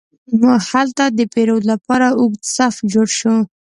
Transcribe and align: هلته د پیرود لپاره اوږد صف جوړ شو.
هلته 0.69 1.03
د 1.17 1.19
پیرود 1.33 1.63
لپاره 1.71 2.07
اوږد 2.19 2.41
صف 2.55 2.75
جوړ 2.93 3.07
شو. 3.19 3.35